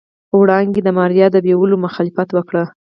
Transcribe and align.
وړانګې 0.39 0.81
د 0.83 0.89
ماريا 0.97 1.27
د 1.31 1.37
بيولو 1.45 1.75
مخالفت 1.85 2.29
وکړ. 2.33 2.55